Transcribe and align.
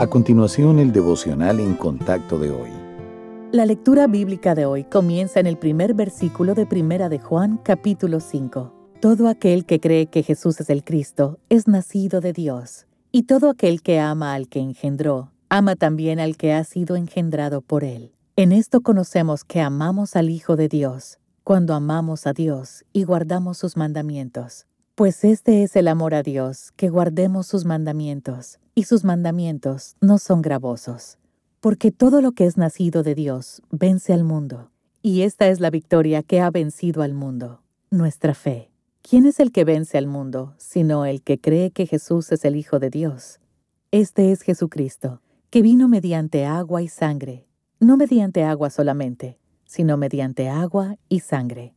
A 0.00 0.06
continuación, 0.06 0.78
el 0.78 0.92
devocional 0.92 1.60
en 1.60 1.74
contacto 1.74 2.38
de 2.38 2.50
hoy. 2.50 2.70
La 3.52 3.66
lectura 3.66 4.06
bíblica 4.06 4.54
de 4.54 4.64
hoy 4.64 4.84
comienza 4.84 5.40
en 5.40 5.46
el 5.46 5.58
primer 5.58 5.92
versículo 5.92 6.54
de 6.54 6.64
Primera 6.64 7.10
de 7.10 7.18
Juan, 7.18 7.58
capítulo 7.62 8.20
5. 8.20 8.72
Todo 9.02 9.28
aquel 9.28 9.66
que 9.66 9.78
cree 9.78 10.06
que 10.06 10.22
Jesús 10.22 10.58
es 10.58 10.70
el 10.70 10.84
Cristo 10.84 11.38
es 11.50 11.68
nacido 11.68 12.22
de 12.22 12.32
Dios, 12.32 12.86
y 13.12 13.24
todo 13.24 13.50
aquel 13.50 13.82
que 13.82 14.00
ama 14.00 14.32
al 14.32 14.48
que 14.48 14.60
engendró, 14.60 15.32
ama 15.50 15.76
también 15.76 16.18
al 16.18 16.38
que 16.38 16.54
ha 16.54 16.64
sido 16.64 16.96
engendrado 16.96 17.60
por 17.60 17.84
él. 17.84 18.14
En 18.36 18.52
esto 18.52 18.80
conocemos 18.80 19.44
que 19.44 19.60
amamos 19.60 20.16
al 20.16 20.30
Hijo 20.30 20.56
de 20.56 20.68
Dios, 20.68 21.18
cuando 21.44 21.74
amamos 21.74 22.26
a 22.26 22.32
Dios 22.32 22.86
y 22.94 23.04
guardamos 23.04 23.58
sus 23.58 23.76
mandamientos. 23.76 24.66
Pues 24.94 25.24
este 25.24 25.62
es 25.62 25.76
el 25.76 25.88
amor 25.88 26.14
a 26.14 26.22
Dios, 26.22 26.72
que 26.76 26.88
guardemos 26.88 27.46
sus 27.46 27.66
mandamientos, 27.66 28.58
y 28.80 28.84
sus 28.84 29.04
mandamientos 29.04 29.94
no 30.00 30.16
son 30.16 30.40
gravosos. 30.40 31.18
Porque 31.60 31.92
todo 31.92 32.22
lo 32.22 32.32
que 32.32 32.46
es 32.46 32.56
nacido 32.56 33.02
de 33.02 33.14
Dios 33.14 33.60
vence 33.70 34.14
al 34.14 34.24
mundo, 34.24 34.70
y 35.02 35.20
esta 35.20 35.48
es 35.48 35.60
la 35.60 35.68
victoria 35.68 36.22
que 36.22 36.40
ha 36.40 36.50
vencido 36.50 37.02
al 37.02 37.12
mundo, 37.12 37.60
nuestra 37.90 38.32
fe. 38.32 38.70
¿Quién 39.02 39.26
es 39.26 39.38
el 39.38 39.52
que 39.52 39.64
vence 39.64 39.98
al 39.98 40.06
mundo, 40.06 40.54
sino 40.56 41.04
el 41.04 41.20
que 41.20 41.38
cree 41.38 41.72
que 41.72 41.84
Jesús 41.84 42.32
es 42.32 42.46
el 42.46 42.56
Hijo 42.56 42.78
de 42.78 42.88
Dios? 42.88 43.38
Este 43.90 44.32
es 44.32 44.40
Jesucristo, 44.40 45.20
que 45.50 45.60
vino 45.60 45.86
mediante 45.86 46.46
agua 46.46 46.80
y 46.80 46.88
sangre, 46.88 47.46
no 47.80 47.98
mediante 47.98 48.44
agua 48.44 48.70
solamente, 48.70 49.38
sino 49.66 49.98
mediante 49.98 50.48
agua 50.48 50.96
y 51.10 51.20
sangre. 51.20 51.74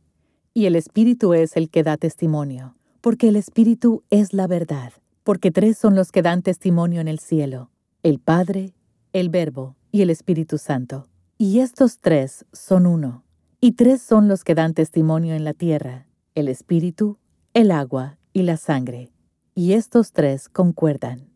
Y 0.54 0.64
el 0.64 0.74
Espíritu 0.74 1.34
es 1.34 1.54
el 1.58 1.68
que 1.68 1.82
da 1.82 1.98
testimonio 1.98 2.76
porque 3.04 3.28
el 3.28 3.36
Espíritu 3.36 4.02
es 4.08 4.32
la 4.32 4.46
verdad, 4.46 4.94
porque 5.24 5.50
tres 5.50 5.78
son 5.78 5.96
los 5.96 6.12
que 6.12 6.22
dan 6.22 6.42
testimonio 6.42 7.00
en 7.00 7.08
el 7.08 7.18
cielo, 7.18 7.70
el 8.02 8.20
Padre, 8.20 8.74
el 9.12 9.30
Verbo 9.30 9.74
y 9.90 10.02
el 10.02 10.10
Espíritu 10.10 10.58
Santo. 10.58 11.08
Y 11.38 11.60
estos 11.60 11.98
tres 11.98 12.44
son 12.52 12.86
uno. 12.86 13.24
Y 13.60 13.72
tres 13.72 14.02
son 14.02 14.28
los 14.28 14.44
que 14.44 14.54
dan 14.54 14.74
testimonio 14.74 15.34
en 15.34 15.42
la 15.42 15.54
tierra, 15.54 16.06
el 16.34 16.48
Espíritu, 16.48 17.18
el 17.54 17.70
agua 17.70 18.18
y 18.34 18.42
la 18.42 18.58
sangre. 18.58 19.10
Y 19.54 19.72
estos 19.72 20.12
tres 20.12 20.50
concuerdan. 20.50 21.30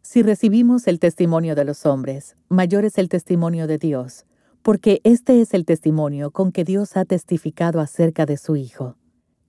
Si 0.00 0.22
recibimos 0.22 0.86
el 0.86 0.98
testimonio 0.98 1.54
de 1.54 1.64
los 1.64 1.84
hombres, 1.84 2.36
mayor 2.48 2.86
es 2.86 2.96
el 2.96 3.10
testimonio 3.10 3.66
de 3.66 3.76
Dios, 3.76 4.24
porque 4.62 5.02
este 5.04 5.42
es 5.42 5.52
el 5.52 5.66
testimonio 5.66 6.30
con 6.30 6.50
que 6.50 6.64
Dios 6.64 6.96
ha 6.96 7.04
testificado 7.04 7.80
acerca 7.80 8.24
de 8.24 8.38
su 8.38 8.56
Hijo. 8.56 8.96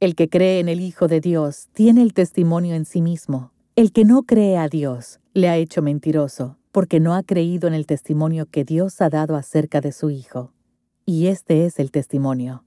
El 0.02 0.16
que 0.16 0.28
cree 0.28 0.60
en 0.60 0.68
el 0.68 0.82
Hijo 0.82 1.08
de 1.08 1.22
Dios 1.22 1.70
tiene 1.72 2.02
el 2.02 2.14
testimonio 2.14 2.76
en 2.76 2.84
sí 2.84 3.02
mismo. 3.02 3.54
El 3.78 3.92
que 3.92 4.06
no 4.06 4.24
cree 4.24 4.56
a 4.56 4.70
Dios 4.70 5.20
le 5.34 5.50
ha 5.50 5.58
hecho 5.58 5.82
mentiroso, 5.82 6.58
porque 6.72 7.02
no 7.02 7.14
ha 7.14 7.24
creído 7.24 7.68
en 7.68 7.74
el 7.74 7.86
testimonio 7.86 8.46
que 8.46 8.64
Dios 8.64 9.02
ha 9.02 9.10
dado 9.10 9.36
acerca 9.36 9.82
de 9.82 9.92
su 9.92 10.10
Hijo. 10.10 10.54
Y 11.06 11.28
este 11.28 11.66
es 11.66 11.78
el 11.80 11.92
testimonio, 11.92 12.64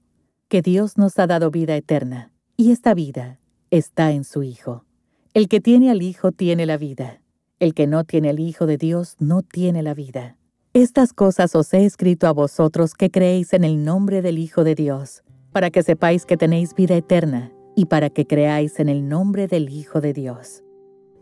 que 0.49 0.61
Dios 0.61 0.99
nos 0.99 1.17
ha 1.17 1.25
dado 1.25 1.49
vida 1.49 1.75
eterna, 1.75 2.31
y 2.57 2.71
esta 2.71 2.93
vida 2.93 3.39
está 3.71 4.11
en 4.11 4.23
su 4.23 4.43
Hijo. 4.43 4.85
El 5.33 5.47
que 5.47 5.59
tiene 5.59 5.89
al 5.89 6.03
Hijo 6.03 6.31
tiene 6.31 6.67
la 6.67 6.77
vida. 6.77 7.23
El 7.59 7.73
que 7.73 7.87
no 7.87 8.03
tiene 8.03 8.29
al 8.29 8.39
Hijo 8.39 8.67
de 8.67 8.77
Dios 8.77 9.15
no 9.17 9.41
tiene 9.41 9.81
la 9.81 9.95
vida. 9.95 10.37
Estas 10.73 11.13
cosas 11.13 11.55
os 11.55 11.73
he 11.73 11.85
escrito 11.85 12.27
a 12.27 12.33
vosotros 12.33 12.93
que 12.93 13.09
creéis 13.09 13.53
en 13.53 13.63
el 13.63 13.83
nombre 13.83 14.21
del 14.21 14.37
Hijo 14.37 14.63
de 14.63 14.75
Dios 14.75 15.23
para 15.51 15.71
que 15.71 15.81
sepáis 15.81 16.27
que 16.27 16.37
tenéis 16.37 16.75
vida 16.75 16.95
eterna 16.95 17.51
y 17.75 17.85
para 17.85 18.11
que 18.11 18.27
creáis 18.27 18.79
en 18.79 18.89
el 18.89 19.09
nombre 19.09 19.47
del 19.47 19.69
Hijo 19.69 20.01
de 20.01 20.13
Dios. 20.13 20.61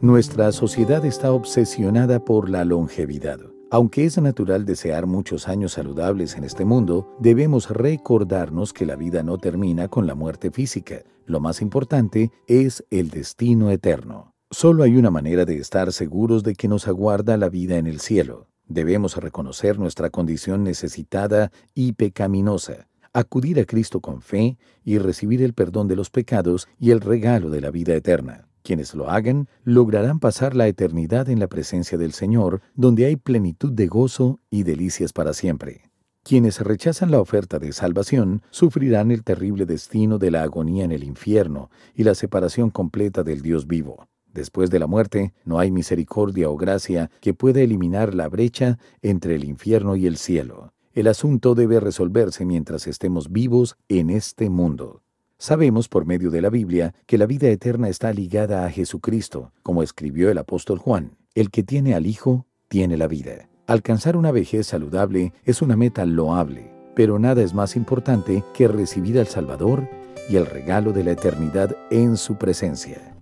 Nuestra 0.02 0.52
sociedad 0.52 1.03
está 1.06 1.31
obsesionada 1.31 2.23
por 2.23 2.52
la 2.52 2.64
longevidad. 2.64 3.40
Aunque 3.72 4.06
es 4.06 4.20
natural 4.20 4.64
desear 4.64 5.08
muchos 5.08 5.48
años 5.48 5.72
saludables 5.72 6.36
en 6.36 6.44
este 6.44 6.66
mundo, 6.66 7.16
debemos 7.20 7.72
recordarnos 7.72 8.73
que 8.73 8.86
la 8.86 8.95
vida 8.95 9.23
no 9.23 9.39
termina 9.39 9.88
con 9.88 10.05
la 10.05 10.14
muerte 10.14 10.52
física. 10.52 11.02
Lo 11.26 11.39
más 11.39 11.64
importante 11.64 12.32
es 12.45 12.86
el 12.92 13.10
destino 13.10 13.72
eterno. 13.72 14.36
Solo 14.52 14.83
hay 14.83 14.98
una 14.98 15.10
manera 15.10 15.45
de 15.45 15.58
estar 15.58 15.92
seguros 15.92 16.43
de 16.43 16.54
que 16.54 16.67
nos 16.67 16.88
aguarda 16.88 17.36
la 17.36 17.49
vida 17.49 17.77
en 17.77 17.88
el 17.88 17.99
cielo. 17.99 18.49
Debemos 18.67 19.17
reconocer 19.17 19.80
nuestra 19.80 20.11
condición 20.11 20.64
necesitada 20.64 21.52
y 21.73 21.93
pecaminosa 21.93 22.88
acudir 23.14 23.60
a 23.60 23.66
Cristo 23.66 23.99
con 23.99 24.22
fe 24.22 24.60
y 24.83 24.99
recibir 24.99 25.42
el 25.42 25.55
perdón 25.55 25.88
de 25.88 25.95
los 25.95 26.11
pecados 26.11 26.67
y 26.80 26.92
el 26.92 27.02
regalo 27.02 27.49
de 27.49 27.61
la 27.61 27.72
vida 27.72 27.95
eterna. 27.95 28.48
Quienes 28.67 28.95
lo 28.95 29.10
hagan 29.10 29.48
lograrán 29.64 30.20
pasar 30.20 30.54
la 30.54 30.67
eternidad 30.67 31.30
en 31.30 31.39
la 31.39 31.48
presencia 31.48 31.98
del 31.98 32.11
Señor, 32.11 32.60
donde 32.76 33.05
hay 33.05 33.16
plenitud 33.16 33.72
de 33.72 33.88
gozo 33.88 34.42
y 34.50 34.64
delicias 34.64 35.14
para 35.14 35.32
siempre. 35.32 35.83
Quienes 36.22 36.60
rechazan 36.60 37.10
la 37.10 37.22
oferta 37.22 37.60
de 37.60 37.72
salvación 37.72 38.42
sufrirán 38.50 39.10
el 39.11 39.23
terrible 39.23 39.66
destino 39.66 40.17
de 40.17 40.32
la 40.32 40.44
agonía 40.44 40.83
en 40.83 40.92
el 40.92 41.05
infierno 41.05 41.70
y 41.95 42.04
la 42.04 42.14
separación 42.14 42.70
completa 42.70 43.23
del 43.23 43.42
Dios 43.42 43.67
vivo. 43.67 44.10
Después 44.33 44.70
de 44.70 44.80
la 44.80 44.88
muerte, 44.88 45.34
no 45.45 45.60
hay 45.60 45.72
misericordia 45.72 46.49
o 46.49 46.58
gracia 46.58 47.10
que 47.22 47.34
pueda 47.34 47.61
eliminar 47.61 48.14
la 48.14 48.28
brecha 48.28 48.80
entre 49.02 49.36
el 49.36 49.45
infierno 49.45 49.95
y 49.95 50.08
el 50.08 50.17
cielo. 50.17 50.73
El 50.92 51.08
asunto 51.08 51.55
debe 51.55 51.80
resolverse 51.80 52.44
mientras 52.44 52.86
estemos 52.86 53.32
vivos 53.32 53.78
en 53.88 54.10
este 54.10 54.49
mundo. 54.49 55.04
Sabemos 55.39 55.87
por 55.87 56.08
medio 56.08 56.31
de 56.31 56.42
la 56.42 56.49
Biblia 56.49 56.95
que 57.05 57.20
la 57.20 57.27
vida 57.27 57.48
eterna 57.48 57.89
está 57.89 58.11
ligada 58.11 58.65
a 58.65 58.71
Jesucristo, 58.71 59.52
como 59.61 59.83
escribió 59.83 60.31
el 60.31 60.39
apóstol 60.39 60.80
Juan. 60.80 61.15
El 61.36 61.52
que 61.52 61.61
tiene 61.61 61.93
al 61.93 62.08
Hijo, 62.08 62.48
tiene 62.70 62.98
la 62.98 63.08
vida. 63.08 63.48
Alcanzar 63.67 64.17
una 64.17 64.31
vejez 64.31 64.65
saludable 64.65 65.33
es 65.43 65.61
una 65.61 65.75
meta 65.75 66.05
loable, 66.08 66.71
pero 66.95 67.20
nada 67.20 67.43
es 67.43 67.53
más 67.53 67.75
importante 67.75 68.43
que 68.55 68.67
recibir 68.67 69.20
al 69.20 69.27
Salvador 69.27 69.87
y 70.27 70.37
el 70.37 70.48
regalo 70.48 70.92
de 70.92 71.03
la 71.03 71.11
eternidad 71.11 71.75
en 71.92 72.17
su 72.17 72.37
presencia. 72.37 73.17